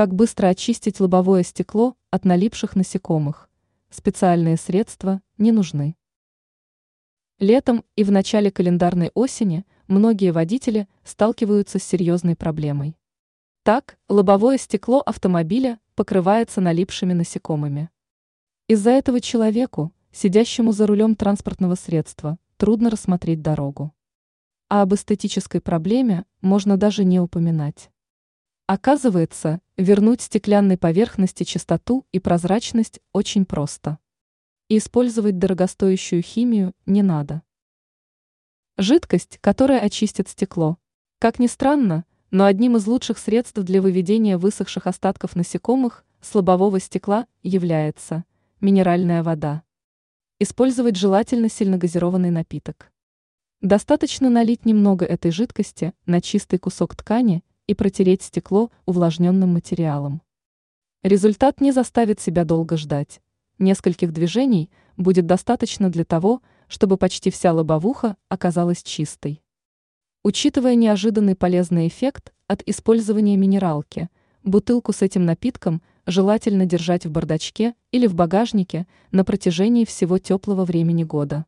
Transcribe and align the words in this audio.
Как 0.00 0.14
быстро 0.14 0.46
очистить 0.46 0.98
лобовое 0.98 1.42
стекло 1.42 1.94
от 2.10 2.24
налипших 2.24 2.74
насекомых? 2.74 3.50
Специальные 3.90 4.56
средства 4.56 5.20
не 5.36 5.52
нужны. 5.52 5.94
Летом 7.38 7.84
и 7.96 8.04
в 8.04 8.10
начале 8.10 8.50
календарной 8.50 9.10
осени 9.12 9.66
многие 9.88 10.32
водители 10.32 10.88
сталкиваются 11.04 11.78
с 11.78 11.82
серьезной 11.82 12.34
проблемой. 12.34 12.96
Так, 13.62 13.98
лобовое 14.08 14.56
стекло 14.56 15.00
автомобиля 15.00 15.78
покрывается 15.94 16.62
налипшими 16.62 17.12
насекомыми. 17.12 17.90
Из-за 18.68 18.92
этого 18.92 19.20
человеку, 19.20 19.92
сидящему 20.12 20.72
за 20.72 20.86
рулем 20.86 21.14
транспортного 21.14 21.74
средства, 21.74 22.38
трудно 22.56 22.88
рассмотреть 22.88 23.42
дорогу. 23.42 23.92
А 24.70 24.80
об 24.80 24.94
эстетической 24.94 25.60
проблеме 25.60 26.24
можно 26.40 26.78
даже 26.78 27.04
не 27.04 27.20
упоминать. 27.20 27.90
Оказывается, 28.72 29.60
вернуть 29.76 30.20
стеклянной 30.20 30.78
поверхности 30.78 31.42
чистоту 31.42 32.06
и 32.12 32.20
прозрачность 32.20 33.00
очень 33.12 33.44
просто. 33.44 33.98
И 34.68 34.78
использовать 34.78 35.40
дорогостоящую 35.40 36.22
химию 36.22 36.72
не 36.86 37.02
надо. 37.02 37.42
Жидкость, 38.76 39.38
которая 39.40 39.80
очистит 39.80 40.28
стекло. 40.28 40.78
Как 41.18 41.40
ни 41.40 41.48
странно, 41.48 42.04
но 42.30 42.44
одним 42.44 42.76
из 42.76 42.86
лучших 42.86 43.18
средств 43.18 43.58
для 43.58 43.82
выведения 43.82 44.38
высохших 44.38 44.86
остатков 44.86 45.34
насекомых 45.34 46.04
с 46.20 46.32
лобового 46.32 46.78
стекла 46.78 47.26
является 47.42 48.24
минеральная 48.60 49.24
вода. 49.24 49.64
Использовать 50.38 50.94
желательно 50.94 51.48
сильногазированный 51.48 52.30
напиток. 52.30 52.92
Достаточно 53.60 54.30
налить 54.30 54.64
немного 54.64 55.04
этой 55.04 55.32
жидкости 55.32 55.92
на 56.06 56.20
чистый 56.20 56.60
кусок 56.60 56.94
ткани 56.94 57.42
и 57.70 57.74
протереть 57.74 58.22
стекло 58.22 58.72
увлажненным 58.84 59.54
материалом. 59.54 60.22
Результат 61.04 61.60
не 61.60 61.70
заставит 61.70 62.18
себя 62.18 62.44
долго 62.44 62.76
ждать. 62.76 63.20
Нескольких 63.60 64.12
движений 64.12 64.70
будет 64.96 65.26
достаточно 65.26 65.88
для 65.88 66.04
того, 66.04 66.42
чтобы 66.66 66.96
почти 66.96 67.30
вся 67.30 67.52
лобовуха 67.52 68.16
оказалась 68.28 68.82
чистой. 68.82 69.40
Учитывая 70.24 70.74
неожиданный 70.74 71.36
полезный 71.36 71.86
эффект 71.86 72.32
от 72.48 72.60
использования 72.66 73.36
минералки, 73.36 74.08
бутылку 74.42 74.92
с 74.92 75.00
этим 75.00 75.24
напитком 75.24 75.80
желательно 76.06 76.66
держать 76.66 77.06
в 77.06 77.12
бардачке 77.12 77.74
или 77.92 78.08
в 78.08 78.16
багажнике 78.16 78.88
на 79.12 79.24
протяжении 79.24 79.84
всего 79.84 80.18
теплого 80.18 80.64
времени 80.64 81.04
года. 81.04 81.46